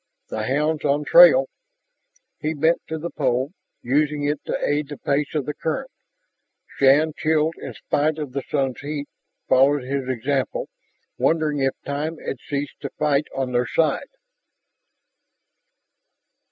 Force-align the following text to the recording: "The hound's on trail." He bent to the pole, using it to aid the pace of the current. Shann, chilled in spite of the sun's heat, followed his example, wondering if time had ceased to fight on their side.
"The 0.29 0.47
hound's 0.47 0.83
on 0.83 1.05
trail." 1.05 1.45
He 2.39 2.55
bent 2.55 2.81
to 2.87 2.97
the 2.97 3.11
pole, 3.11 3.51
using 3.83 4.23
it 4.23 4.43
to 4.45 4.57
aid 4.67 4.87
the 4.89 4.97
pace 4.97 5.35
of 5.35 5.45
the 5.45 5.53
current. 5.53 5.91
Shann, 6.65 7.13
chilled 7.15 7.53
in 7.61 7.75
spite 7.75 8.17
of 8.17 8.31
the 8.31 8.41
sun's 8.41 8.79
heat, 8.79 9.07
followed 9.47 9.83
his 9.83 10.09
example, 10.09 10.69
wondering 11.19 11.59
if 11.59 11.75
time 11.85 12.17
had 12.17 12.39
ceased 12.39 12.81
to 12.81 12.89
fight 12.97 13.27
on 13.35 13.51
their 13.51 13.67
side. 13.67 14.09